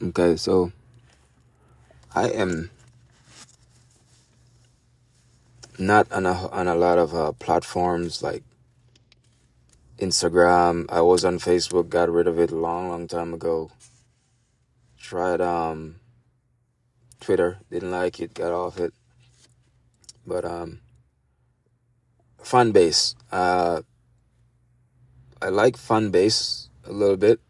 [0.00, 0.70] Okay, so
[2.14, 2.70] I am
[5.76, 8.44] not on a, on a lot of uh, platforms like
[9.98, 10.86] Instagram.
[10.88, 13.72] I was on Facebook, got rid of it long, long time ago.
[15.00, 15.96] Tried um
[17.18, 18.94] Twitter, didn't like it, got off it.
[20.24, 20.80] But um
[22.40, 23.16] Fanbase.
[23.32, 23.82] Uh
[25.42, 27.40] I like Fanbase a little bit.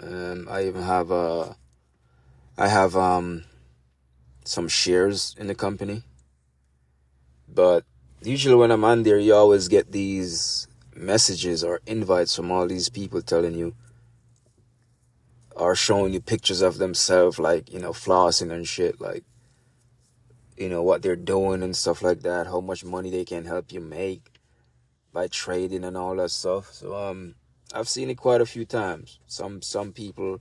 [0.00, 1.54] Um I even have uh
[2.58, 3.44] I have um
[4.44, 6.02] some shares in the company.
[7.48, 7.84] But
[8.22, 12.88] usually when I'm on there you always get these messages or invites from all these
[12.88, 13.74] people telling you
[15.56, 19.24] are showing you pictures of themselves like you know flossing and shit like
[20.56, 23.72] you know what they're doing and stuff like that how much money they can help
[23.72, 24.22] you make
[25.12, 27.34] by trading and all that stuff so um
[27.74, 29.18] i've seen it quite a few times.
[29.26, 30.40] Some some people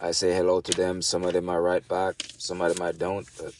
[0.00, 1.02] i say hello to them.
[1.02, 2.24] Some of them i write back.
[2.38, 3.54] Some of them i don't but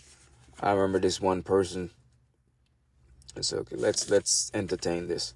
[0.61, 1.91] i remember this one person.
[3.37, 3.77] It's okay.
[3.77, 5.35] Let's let's entertain this.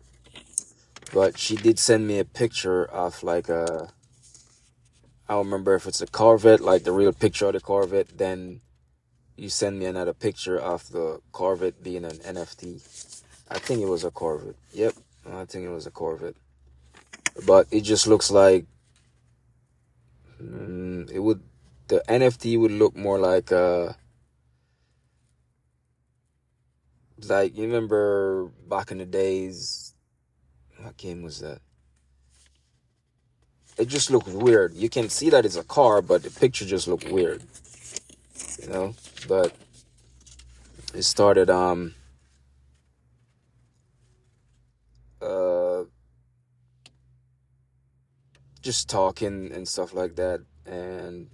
[1.15, 3.91] But she did send me a picture of like a
[5.29, 8.61] I don't remember if it's a Corvette, like the real picture of the Corvette, then
[9.37, 12.81] you send me another picture of the Corvette being an NFT.
[13.51, 14.55] I think it was a Corvette.
[14.73, 14.95] Yep,
[15.33, 16.37] I think it was a Corvette.
[17.45, 18.67] But it just looks like
[20.41, 21.43] mm, it would
[21.89, 23.93] the NFT would look more like uh
[27.29, 29.93] like you remember back in the days
[30.79, 31.61] what game was that?
[33.79, 34.75] it just looked weird.
[34.75, 37.43] You can see that it's a car, but the picture just looked weird.
[38.63, 38.95] You know,
[39.29, 39.53] but
[40.95, 41.95] it started um
[45.21, 45.83] uh
[48.67, 51.29] just talking and stuff like that and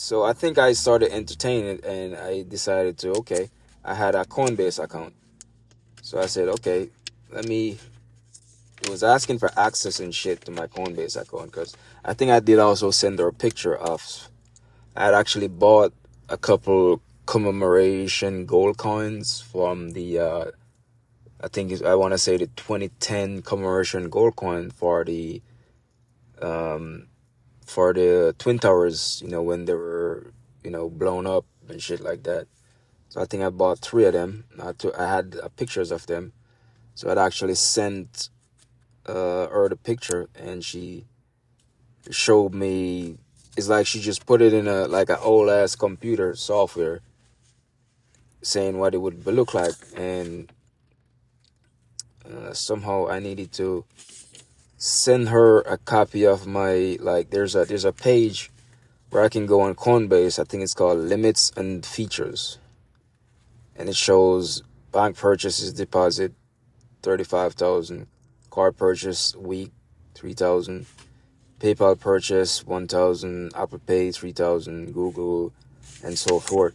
[0.00, 3.50] so I think I started entertaining and I decided to okay,
[3.84, 5.12] I had a Coinbase account.
[6.02, 6.90] So I said, okay,
[7.32, 7.78] let me
[8.82, 12.38] it was asking for access and shit to my Coinbase account because I think I
[12.38, 14.30] did also send her a picture of.
[14.94, 15.92] I had actually bought
[16.28, 20.20] a couple commemoration gold coins from the.
[20.20, 20.44] Uh,
[21.40, 25.42] I think I want to say the 2010 commemoration gold coin for the.
[26.40, 27.08] Um,
[27.68, 30.32] for the twin towers, you know, when they were,
[30.64, 32.46] you know, blown up and shit like that.
[33.10, 34.44] So I think I bought three of them.
[34.58, 34.72] I,
[35.06, 36.32] had uh, pictures of them.
[36.94, 38.30] So I'd actually sent
[39.06, 41.04] uh, her the picture and she
[42.10, 43.18] showed me
[43.56, 47.00] it's like she just put it in a like an old ass computer software
[48.40, 50.52] saying what it would look like and
[52.30, 53.84] uh, somehow I needed to
[54.76, 58.50] send her a copy of my like there's a there's a page
[59.10, 60.38] where I can go on Coinbase.
[60.38, 62.58] I think it's called limits and features.
[63.76, 64.62] And it shows
[64.92, 66.32] bank purchases deposit
[67.02, 68.06] 35,000
[68.50, 69.70] car purchase week,
[70.14, 70.86] 3000
[71.60, 75.52] PayPal purchase, 1000 Apple Pay, 3000 Google,
[76.04, 76.74] and so forth.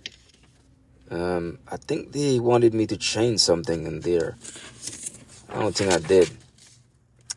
[1.09, 4.35] Um, I think they wanted me to change something in there.
[5.53, 6.31] I don't think I did.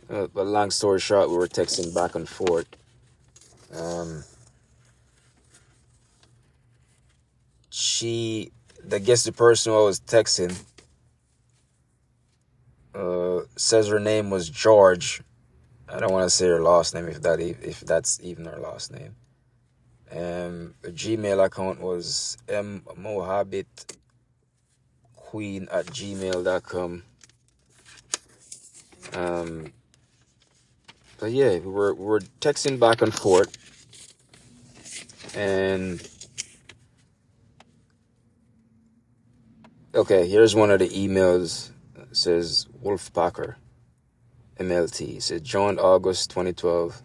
[0.08, 2.66] Uh, but long story short, we were texting back and forth.
[3.74, 4.24] Um,
[7.68, 8.52] she,
[8.90, 10.58] I guess the person I was texting,
[12.94, 15.20] uh, says her name was George.
[15.88, 18.92] I don't want to say her last name if that if that's even her last
[18.92, 19.14] name.
[20.10, 23.66] Um, the Gmail account was mmohabit
[25.14, 27.02] queen at gmail.com.
[29.12, 29.72] Um,
[31.18, 33.56] but yeah, we were, we were texting back and forth.
[35.34, 36.06] And
[39.94, 41.70] okay, here's one of the emails
[42.12, 43.58] says Wolf Packer,
[44.58, 45.16] MLT.
[45.18, 47.02] It says joined August 2012,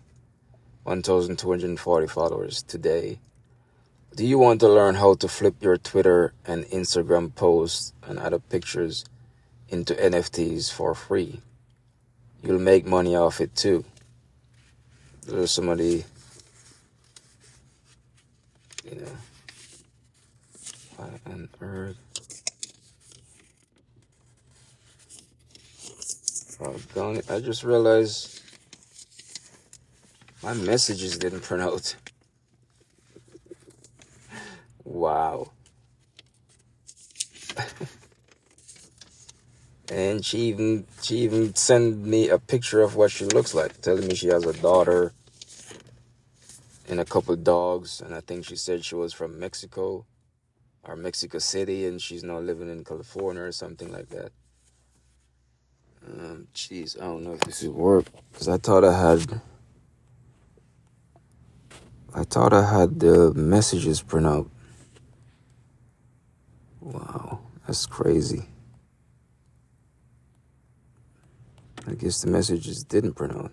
[0.83, 3.19] 1,240 followers today.
[4.15, 8.39] Do you want to learn how to flip your Twitter and Instagram posts and other
[8.39, 9.05] pictures
[9.69, 11.41] into NFTs for free?
[12.43, 13.85] You'll make money off it too.
[15.27, 16.03] There's some of the,
[18.83, 19.17] you know,
[20.97, 21.97] what on earth?
[27.29, 28.41] I just realized
[30.43, 31.95] my messages didn't print out.
[34.83, 35.51] wow.
[39.91, 44.07] and she even she even sent me a picture of what she looks like, telling
[44.07, 45.11] me she has a daughter
[46.88, 47.99] and a couple dogs.
[47.99, 50.05] And I think she said she was from Mexico
[50.85, 54.31] or Mexico City, and she's now living in California or something like that.
[56.07, 59.41] Um, jeez, I don't know if this will work because I thought I had.
[62.13, 64.49] I thought I had the messages print out.
[66.79, 68.50] Wow, that's crazy.
[71.87, 73.51] I guess the messages didn't print out.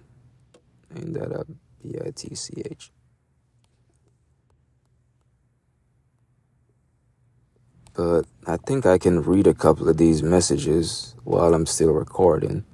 [0.94, 1.44] Ain't that a
[1.82, 2.92] B I T C H?
[7.94, 12.64] But I think I can read a couple of these messages while I'm still recording.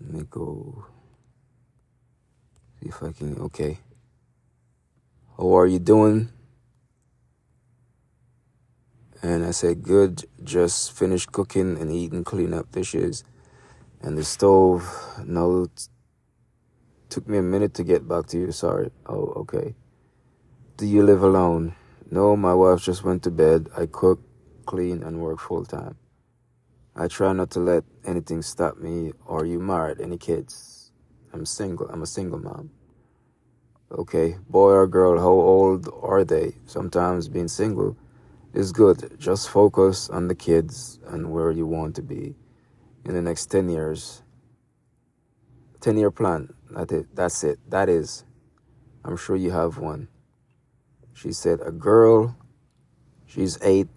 [0.00, 0.86] Let me go
[2.80, 3.36] see if I can.
[3.40, 3.78] Okay.
[5.36, 6.30] How are you doing?
[9.22, 13.24] And I said, Good, just finished cooking and eating, clean up dishes.
[14.00, 14.86] And the stove,
[15.24, 15.66] no,
[17.08, 18.52] took me a minute to get back to you.
[18.52, 18.90] Sorry.
[19.06, 19.74] Oh, okay.
[20.76, 21.74] Do you live alone?
[22.10, 23.68] No, my wife just went to bed.
[23.76, 24.20] I cook,
[24.66, 25.96] clean, and work full time.
[26.94, 29.12] I try not to let anything stop me.
[29.26, 30.00] Are you married?
[30.00, 30.92] Any kids?
[31.32, 31.88] I'm single.
[31.88, 32.70] I'm a single mom.
[33.90, 36.52] Okay, boy or girl, how old are they?
[36.66, 37.96] Sometimes being single
[38.54, 39.16] is good.
[39.18, 42.34] Just focus on the kids and where you want to be
[43.04, 44.22] in the next 10 years.
[45.80, 46.54] 10 year plan.
[46.70, 47.06] That's it.
[47.14, 47.58] That's it.
[47.68, 48.24] That is.
[49.04, 50.08] I'm sure you have one.
[51.14, 52.36] She said, A girl.
[53.26, 53.88] She's eight.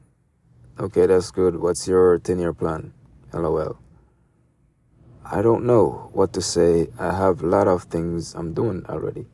[0.79, 1.57] Okay, that's good.
[1.57, 2.93] What's your 10 year plan?
[3.33, 3.77] LOL.
[5.23, 6.87] I don't know what to say.
[6.99, 9.27] I have a lot of things I'm doing already.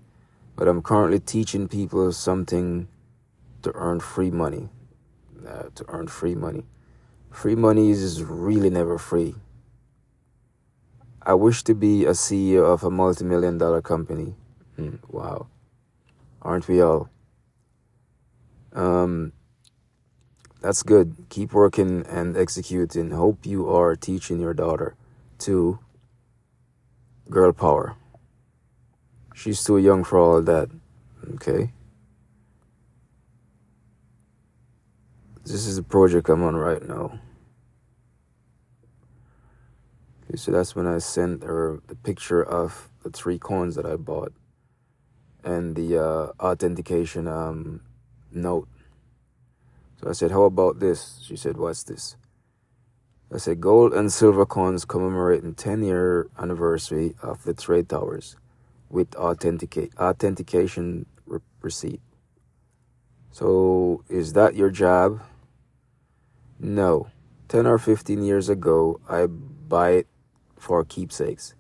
[0.56, 2.88] But I'm currently teaching people something
[3.64, 4.70] to earn free money
[5.48, 6.66] uh, to earn free money.
[7.32, 9.36] Free money is really never free.
[11.22, 14.36] I wish to be a CEO of a multi million dollar company.
[14.76, 15.48] Hmm, wow.
[16.42, 17.10] Aren't we all?
[18.74, 19.34] Um,
[20.62, 21.16] that's good.
[21.30, 23.12] Keep working and executing.
[23.12, 24.96] Hope you are teaching your daughter
[25.40, 25.80] to
[27.30, 27.96] girl power.
[29.36, 30.70] She's too young for all that.
[31.36, 31.72] Okay.
[35.48, 37.22] This is the project I'm on right now.
[40.26, 43.96] Okay, so that's when I sent her the picture of the three coins that I
[43.96, 44.34] bought
[45.46, 47.80] and the uh, authentication um,
[48.30, 48.68] note.
[50.02, 51.22] So I said, How about this?
[51.26, 52.18] She said, What's this?
[53.34, 58.36] I said, Gold and silver coins commemorating 10 year anniversary of the trade towers
[58.90, 62.02] with authentication re- receipt.
[63.32, 65.22] So is that your job?
[66.60, 67.08] No.
[67.50, 70.08] 10 or 15 years ago, I buy it
[70.58, 71.56] for keepsakes.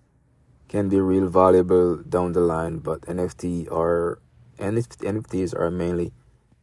[0.67, 4.19] Can be real valuable down the line, but NFT are
[4.59, 6.11] NFTs are mainly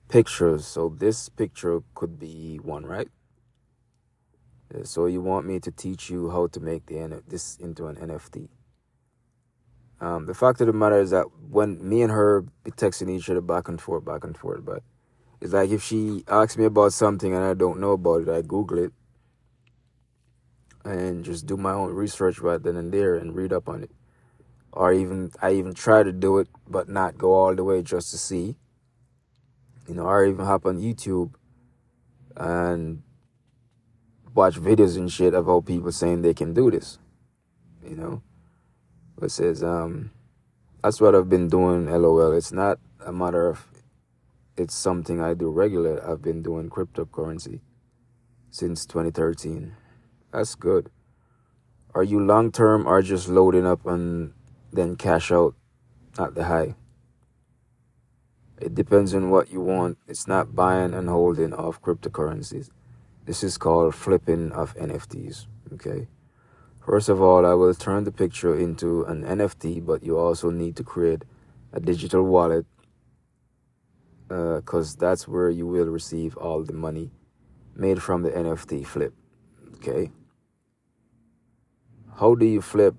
[0.08, 3.08] pictures, so this picture could be one, right?
[4.82, 8.48] So you want me to teach you how to make the this into an NFT?
[10.00, 13.30] Um, the fact of the matter is that when me and her be texting each
[13.30, 14.82] other back and forth, back and forth, but
[15.44, 18.40] it's like if she asks me about something and I don't know about it, I
[18.40, 18.94] Google it
[20.86, 23.90] and just do my own research right then and there and read up on it.
[24.72, 28.10] Or even I even try to do it but not go all the way just
[28.12, 28.56] to see.
[29.86, 31.34] You know, or even hop on YouTube
[32.34, 33.02] and
[34.34, 36.98] watch videos and shit about people saying they can do this.
[37.86, 38.22] You know?
[39.20, 40.10] It says, um
[40.82, 42.32] that's what I've been doing, LOL.
[42.32, 43.73] It's not a matter of
[44.56, 46.00] it's something I do regularly.
[46.00, 47.60] I've been doing cryptocurrency
[48.50, 49.74] since 2013.
[50.32, 50.90] That's good.
[51.94, 54.32] Are you long term or just loading up and
[54.72, 55.54] then cash out
[56.18, 56.74] at the high?
[58.60, 59.98] It depends on what you want.
[60.06, 62.70] It's not buying and holding of cryptocurrencies.
[63.26, 65.46] This is called flipping of NFTs.
[65.72, 66.08] Okay.
[66.84, 70.76] First of all, I will turn the picture into an NFT, but you also need
[70.76, 71.24] to create
[71.72, 72.66] a digital wallet
[74.28, 77.10] because uh, that's where you will receive all the money
[77.76, 79.12] made from the NFT flip.
[79.76, 80.10] Okay.
[82.18, 82.94] How do you flip?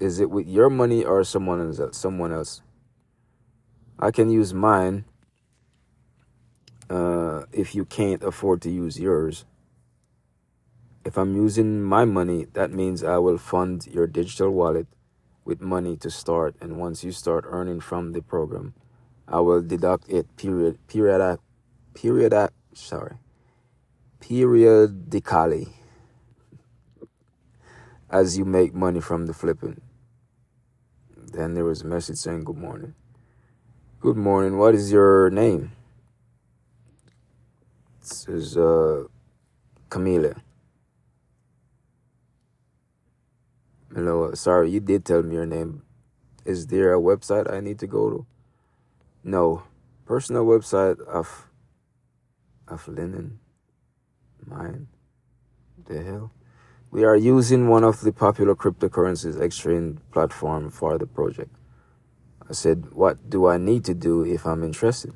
[0.00, 1.96] Is it with your money or someone else?
[1.96, 2.62] Someone else.
[3.98, 5.04] I can use mine.
[6.90, 9.44] Uh, if you can't afford to use yours.
[11.04, 14.86] If I'm using my money, that means I will fund your digital wallet
[15.44, 16.56] with money to start.
[16.60, 18.74] And once you start earning from the program,
[19.28, 21.38] I will deduct it period period
[21.94, 23.16] period sorry
[24.20, 25.68] periodically.
[28.14, 29.80] as you make money from the flipping.
[31.16, 32.94] Then there was a message saying, Good morning.
[33.98, 34.56] Good morning.
[34.56, 35.72] What is your name?
[38.00, 39.04] This is uh,
[39.88, 40.40] Camila.
[43.92, 44.32] Hello.
[44.34, 45.82] Sorry, you did tell me your name.
[46.44, 48.26] Is there a website I need to go to?
[49.24, 49.62] No.
[50.04, 51.48] Personal website of
[52.68, 53.40] of linen.
[54.44, 54.88] Mine.
[55.86, 56.32] The hell?
[56.90, 61.56] We are using one of the popular cryptocurrencies exchange platform for the project.
[62.48, 65.14] I said, what do I need to do if I'm interested?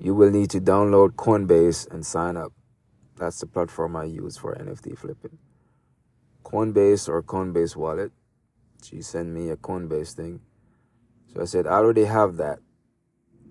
[0.00, 2.52] You will need to download Coinbase and sign up.
[3.16, 5.38] That's the platform I use for NFT flipping.
[6.42, 8.12] Coinbase or Coinbase wallet.
[8.82, 10.40] She sent me a Coinbase thing.
[11.32, 12.60] So I said, I already have that.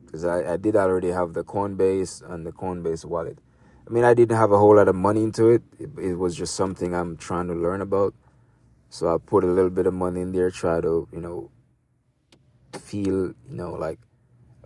[0.08, 3.38] Because I, I did already have the Coinbase and the Coinbase wallet.
[3.88, 5.62] I mean, I didn't have a whole lot of money into it.
[5.80, 5.92] it.
[6.00, 8.16] It was just something I'm trying to learn about.
[8.90, 11.52] So I put a little bit of money in there, try to, you know,
[12.74, 14.00] feel, you know, like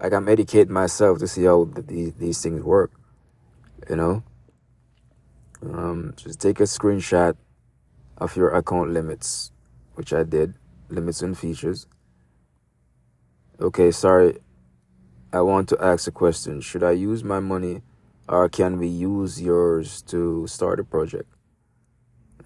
[0.01, 2.91] like I'm educating myself to see how these these things work.
[3.89, 4.23] You know,
[5.63, 7.35] um, just take a screenshot
[8.17, 9.51] of your account limits,
[9.95, 10.53] which I did,
[10.89, 11.87] limits and features.
[13.59, 14.39] Okay, sorry.
[15.33, 16.59] I want to ask a question.
[16.59, 17.83] Should I use my money
[18.27, 21.31] or can we use yours to start a project?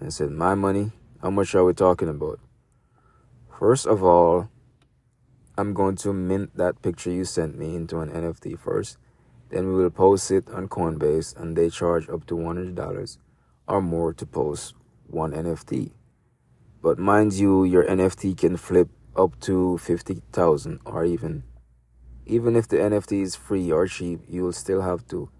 [0.00, 0.92] I said, My money?
[1.20, 2.38] How much are we talking about?
[3.58, 4.50] First of all,
[5.58, 8.98] I'm going to mint that picture you sent me into an NFT first.
[9.50, 13.18] Then we will post it on Coinbase and they charge up to $100
[13.66, 14.74] or more to post
[15.08, 15.90] one NFT.
[16.80, 21.42] But mind you, your NFT can flip up to 50,000 or even
[22.26, 25.30] even if the NFT is free or cheap, you will still have to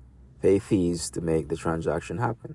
[0.40, 2.54] pay fees to make the transaction happen.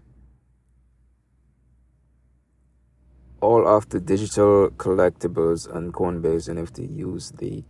[3.42, 7.64] All of the digital collectibles and Coinbase NFT use the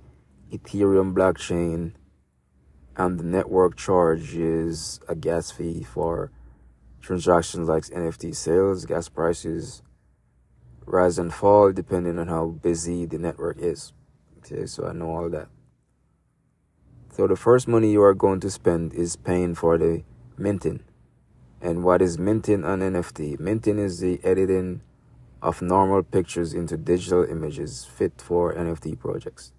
[0.51, 1.93] Ethereum blockchain,
[2.97, 6.29] and the network charges a gas fee for
[7.01, 9.81] transactions like NFT sales, gas prices
[10.85, 13.93] rise and fall depending on how busy the network is.
[14.39, 15.47] Okay, so I know all that.
[17.11, 20.03] So the first money you are going to spend is paying for the
[20.37, 20.81] minting.
[21.61, 23.37] And what is minting on NFT?
[23.37, 24.81] Minting is the editing
[25.41, 29.51] of normal pictures into digital images fit for NFT projects.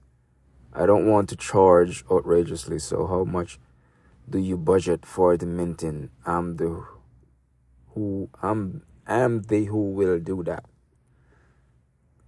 [0.72, 3.58] I don't want to charge outrageously, so how much
[4.28, 6.08] do you budget for the minting?
[6.24, 6.86] I'm the
[7.94, 10.64] who I'm am the who will do that.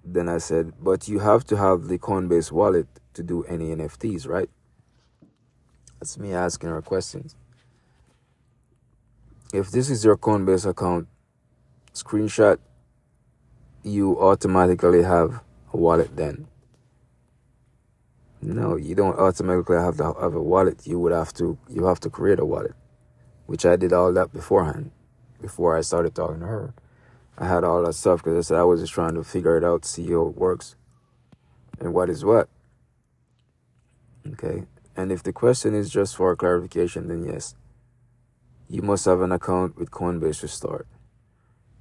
[0.05, 4.29] Then I said, but you have to have the Coinbase wallet to do any NFTs,
[4.29, 4.51] right?
[6.05, 7.35] That's me asking her questions.
[9.55, 11.09] If this is your Coinbase account,
[11.95, 12.59] screenshot,
[13.83, 15.41] you automatically have
[15.73, 16.47] a wallet then.
[18.43, 20.87] No, you don't automatically have to have a wallet.
[20.87, 22.75] You would have to you have to create a wallet,
[23.47, 24.91] which I did all that beforehand,
[25.41, 26.75] before I started talking to her.
[27.39, 29.65] I had all that stuff because I said I was just trying to figure it
[29.65, 30.77] out, see how it works,
[31.81, 32.51] and what is what.
[34.35, 34.65] Okay,
[34.97, 37.55] and if the question is just for clarification, then yes,
[38.69, 40.87] you must have an account with Coinbase to start.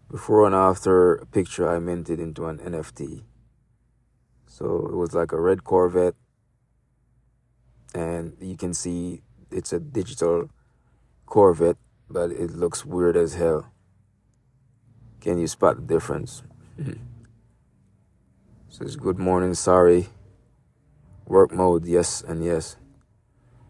[0.09, 3.23] Before and after a picture, I minted into an NFT.
[4.45, 6.15] So it was like a red Corvette,
[7.95, 10.49] and you can see it's a digital
[11.25, 11.77] Corvette,
[12.09, 13.71] but it looks weird as hell.
[15.21, 16.43] Can you spot the difference?
[18.69, 20.09] Says good morning, sorry.
[21.25, 22.77] Work mode, yes and yes.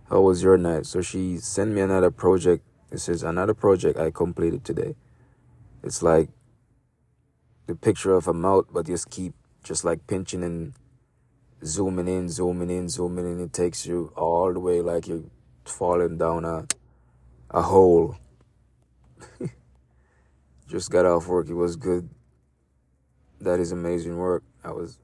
[0.09, 0.85] How was your night?
[0.85, 2.63] So she sent me another project.
[2.91, 4.95] It says another project I completed today.
[5.83, 6.29] It's like
[7.67, 9.33] the picture of a mouth, but just keep
[9.63, 10.73] just like pinching and
[11.65, 13.39] zooming in, zooming in, zooming in.
[13.39, 15.23] It takes you all the way like you're
[15.65, 16.67] falling down a
[17.49, 18.17] a hole.
[20.67, 21.47] just got off work.
[21.49, 22.09] It was good.
[23.39, 24.43] That is amazing work.
[24.63, 24.99] I was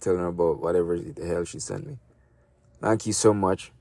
[0.00, 1.98] telling her about whatever the hell she sent me.
[2.80, 3.72] Thank you so much.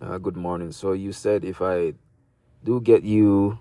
[0.00, 0.70] Uh, good morning.
[0.70, 1.94] So you said if I
[2.62, 3.58] do get you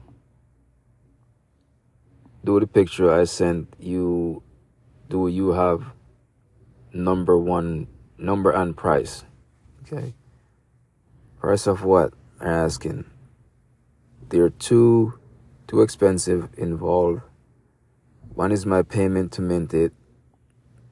[2.46, 4.44] do the picture I sent you,
[5.10, 5.94] do you have
[6.94, 7.88] number one
[8.20, 9.24] number and price?
[9.82, 10.14] Okay.
[11.40, 12.14] Price of what?
[12.40, 13.06] I'm asking.
[14.30, 15.18] They're too
[15.66, 17.24] too expensive involved.
[18.36, 19.92] One is my payment to mint it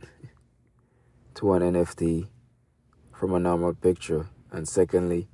[1.36, 2.30] to an NFT
[3.14, 5.28] from a normal picture, and secondly,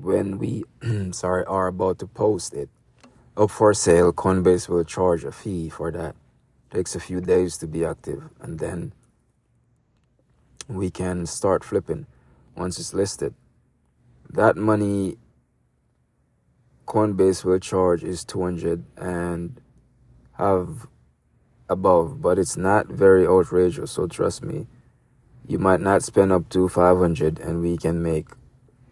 [0.00, 0.64] when we
[1.12, 2.68] sorry are about to post it
[3.36, 6.14] up for sale, Coinbase will charge a fee for that.
[6.70, 8.92] takes a few days to be active and then
[10.68, 12.06] we can start flipping
[12.56, 13.34] once it's listed
[14.30, 15.16] that money
[16.86, 19.60] coinbase will charge is 200 and
[20.34, 20.86] have
[21.68, 24.66] above but it's not very outrageous so trust me
[25.46, 28.28] you might not spend up to 500 and we can make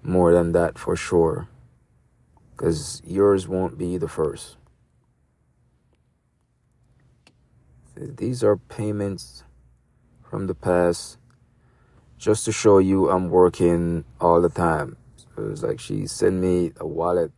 [0.05, 1.49] more than that for sure
[2.53, 4.57] because yours won't be the first
[7.97, 9.45] these are payments
[10.23, 11.19] from the past
[12.19, 14.97] just to show you I'm working all the time.
[15.17, 17.33] So it's like she sent me a wallet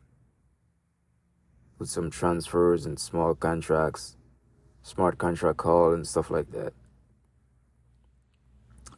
[1.78, 4.16] with some transfers and small contracts,
[4.82, 6.72] smart contract call and stuff like that.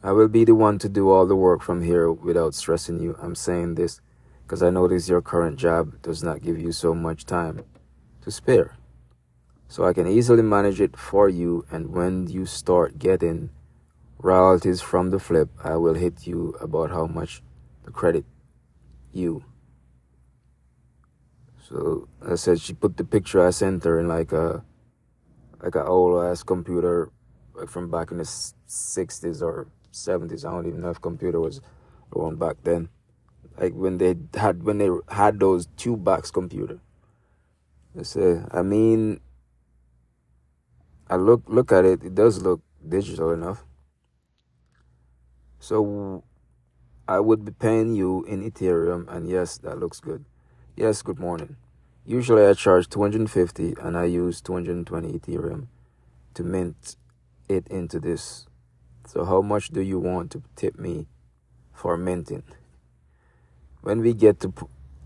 [0.01, 3.17] I will be the one to do all the work from here without stressing you.
[3.21, 3.99] I'm saying this
[4.43, 7.65] because I notice your current job does not give you so much time
[8.21, 8.77] to spare.
[9.67, 13.49] So I can easily manage it for you, and when you start getting
[14.17, 17.43] royalties from the flip, I will hit you about how much
[17.85, 18.25] to credit
[19.11, 19.43] you.
[21.61, 24.63] So I said she put the picture I sent her in like a
[25.61, 27.11] like an old ass computer
[27.53, 28.25] like from back in the
[28.65, 30.45] sixties or seventies.
[30.45, 31.61] I don't even know if computer was
[32.15, 32.89] around back then.
[33.57, 36.79] Like when they had when they had those two box computer.
[37.97, 39.19] I said I mean
[41.09, 43.63] I look look at it, it does look digital enough.
[45.59, 46.23] So
[47.07, 50.25] I would be paying you in Ethereum and yes, that looks good.
[50.75, 51.57] Yes, good morning.
[52.05, 55.67] Usually I charge 250 and I use 220 Ethereum
[56.35, 56.95] to mint
[57.49, 58.45] it into this.
[59.09, 61.07] So how much do you want to tip me
[61.73, 62.43] for minting?
[63.81, 64.53] When we get to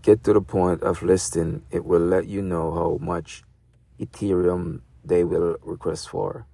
[0.02, 3.44] get to the point of listing, it will let you know how much
[3.98, 6.44] Ethereum they will request for.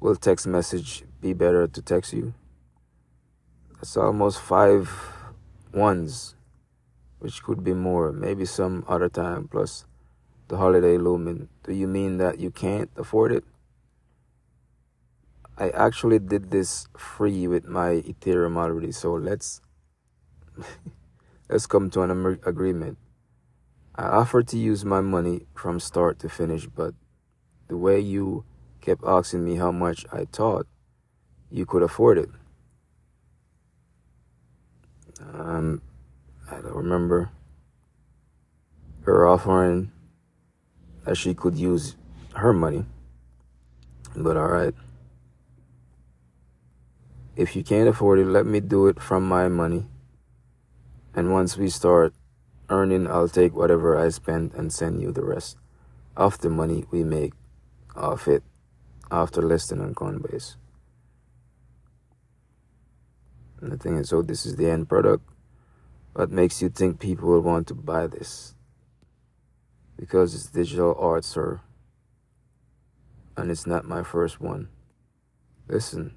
[0.00, 2.34] Will text message be better to text you?
[3.76, 4.90] That's almost five
[5.72, 6.34] ones,
[7.20, 9.86] which could be more, maybe some other time, plus
[10.48, 11.48] the holiday looming.
[11.62, 13.44] Do you mean that you can't afford it?
[15.60, 19.60] I actually did this free with my Ethereum already, so let's
[21.50, 22.10] let's come to an
[22.46, 22.96] agreement.
[23.94, 26.94] I offered to use my money from start to finish, but
[27.68, 28.44] the way you
[28.80, 30.66] kept asking me how much I thought
[31.50, 32.30] you could afford it.
[35.34, 35.82] Um,
[36.50, 37.32] I don't remember
[39.02, 39.92] her offering
[41.04, 41.96] that she could use
[42.34, 42.86] her money.
[44.16, 44.74] But alright.
[47.36, 49.86] If you can't afford it, let me do it from my money.
[51.14, 52.14] And once we start
[52.68, 55.56] earning, I'll take whatever I spend and send you the rest
[56.16, 57.32] of the money we make
[57.96, 58.42] off it
[59.10, 60.56] after listing on Coinbase.
[63.60, 65.28] And the thing is, so this is the end product.
[66.12, 68.54] What makes you think people will want to buy this?
[69.96, 71.60] Because it's digital art, sir.
[73.36, 74.68] And it's not my first one.
[75.68, 76.14] Listen,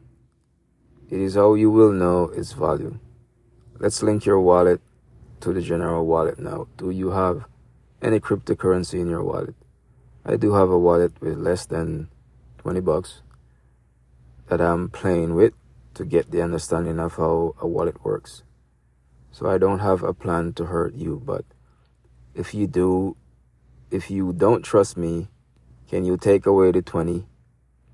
[1.14, 2.98] it is how you will know its value.
[3.78, 4.82] Let's link your wallet
[5.42, 6.68] to the general wallet now.
[6.76, 7.46] Do you have
[8.02, 9.54] any cryptocurrency in your wallet?
[10.26, 12.10] I do have a wallet with less than
[12.58, 13.22] 20 bucks
[14.48, 15.54] that I'm playing with
[15.94, 18.42] to get the understanding of how a wallet works.
[19.32, 21.46] So I don't have a plan to hurt you, but
[22.34, 23.18] if you do,
[23.92, 25.28] if you don't trust me,
[25.88, 27.28] can you take away the 20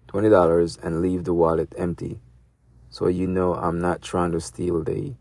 [0.07, 2.21] $20 and leave the wallet empty
[2.89, 5.15] so you know I'm not trying to steal the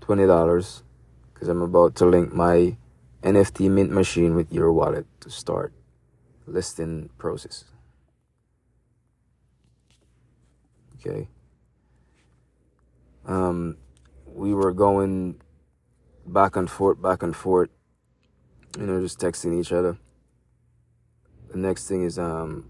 [0.00, 0.82] $20
[1.32, 2.76] because I'm about to link my
[3.22, 5.72] NFT mint machine with your wallet to start
[6.46, 7.64] listing process.
[10.96, 11.28] Okay.
[13.26, 13.76] Um,
[14.26, 15.40] we were going
[16.26, 17.70] back and forth, back and forth,
[18.78, 19.98] you know, just texting each other.
[21.50, 22.68] The next thing is um,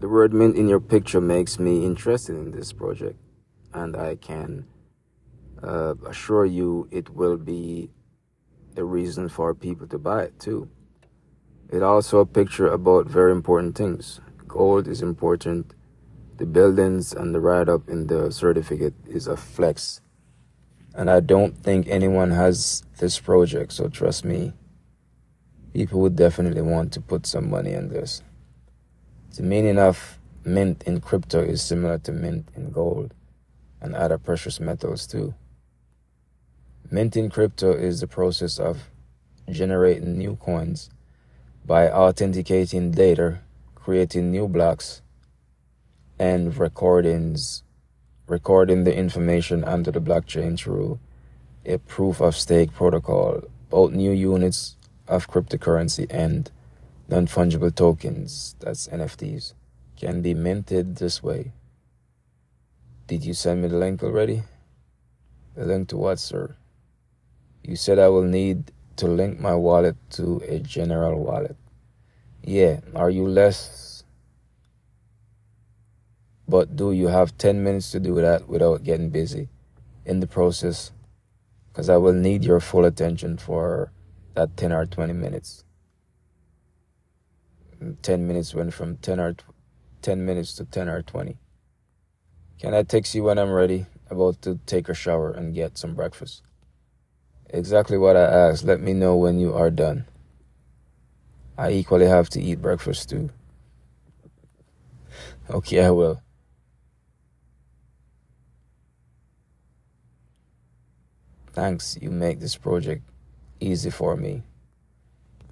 [0.00, 3.18] the word mint in your picture makes me interested in this project,
[3.72, 4.66] and I can
[5.62, 7.90] uh, assure you it will be
[8.76, 10.68] a reason for people to buy it too.
[11.70, 14.20] It also a picture about very important things.
[14.46, 15.74] Gold is important.
[16.36, 20.00] The buildings and the write up in the certificate is a flex.
[20.94, 24.52] And I don't think anyone has this project, so trust me,
[25.74, 28.22] people would definitely want to put some money in this.
[29.34, 33.12] The meaning of mint in crypto is similar to mint in gold
[33.86, 35.34] and other precious metals too.
[36.90, 38.90] Minting crypto is the process of
[39.48, 40.90] generating new coins
[41.64, 43.38] by authenticating data,
[43.74, 45.02] creating new blocks,
[46.18, 47.62] and recordings,
[48.26, 50.98] recording the information under the blockchain through
[51.64, 53.42] a proof of stake protocol.
[53.70, 54.76] Both new units
[55.08, 56.50] of cryptocurrency and
[57.08, 59.54] non fungible tokens, that's NFTs,
[59.96, 61.52] can be minted this way.
[63.06, 64.42] Did you send me the link already?
[65.54, 66.56] The link to what, sir?
[67.62, 71.56] You said I will need to link my wallet to a general wallet.
[72.42, 74.02] Yeah, are you less?
[76.48, 79.48] But do you have 10 minutes to do that without getting busy
[80.04, 80.90] in the process?
[81.68, 83.92] Because I will need your full attention for
[84.34, 85.64] that 10 or 20 minutes.
[87.80, 89.36] Mm, 10 minutes went from 10 or
[90.02, 91.36] 10 minutes to 10 or 20.
[92.58, 93.86] Can I text you when I'm ready?
[94.08, 96.42] About to take a shower and get some breakfast.
[97.50, 98.64] Exactly what I asked.
[98.64, 100.06] Let me know when you are done.
[101.58, 103.30] I equally have to eat breakfast too.
[105.50, 106.22] Okay, I will.
[111.52, 113.02] Thanks, you make this project
[113.60, 114.42] easy for me.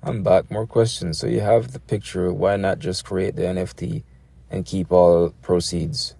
[0.02, 0.50] I'm back.
[0.50, 1.18] More questions.
[1.18, 2.30] So you have the picture.
[2.32, 4.02] Why not just create the NFT
[4.50, 6.14] and keep all proceeds?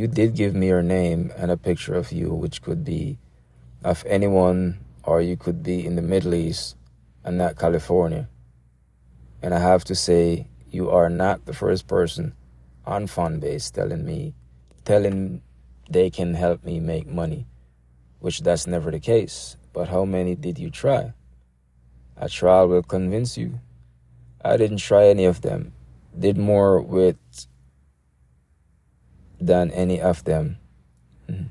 [0.00, 3.18] You did give me your name and a picture of you, which could be
[3.84, 6.74] of anyone, or you could be in the Middle East
[7.22, 8.26] and not California.
[9.42, 12.32] And I have to say, you are not the first person
[12.86, 14.32] on Fanbase telling me,
[14.86, 15.42] telling
[15.90, 17.46] they can help me make money,
[18.20, 19.58] which that's never the case.
[19.74, 21.12] But how many did you try?
[22.16, 23.60] A trial will convince you.
[24.42, 25.74] I didn't try any of them.
[26.18, 27.16] Did more with
[29.40, 30.58] than any of them.
[31.28, 31.44] Mm-hmm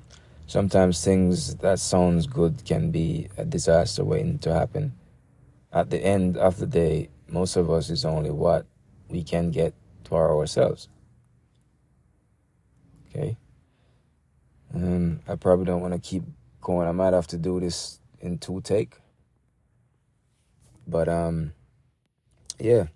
[0.49, 4.91] sometimes things that sounds good can be a disaster waiting to happen.
[5.71, 8.65] At the end of the day, most of us is only what
[9.09, 9.75] we can get
[10.05, 10.89] to ourselves.
[13.09, 13.37] Okay.
[14.73, 16.23] Um, I probably don't want to keep
[16.61, 16.87] going.
[16.87, 18.95] I might have to do this in two take.
[20.87, 21.53] But um,
[22.57, 22.87] yeah.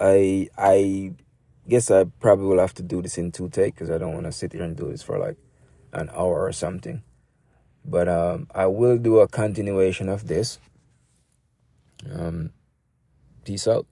[0.00, 1.12] I I
[1.68, 4.26] guess I probably will have to do this in two takes because I don't want
[4.26, 5.36] to sit here and do this for like
[5.92, 7.02] an hour or something.
[7.84, 10.58] But um, I will do a continuation of this.
[12.12, 12.50] Um,
[13.44, 13.86] peace out.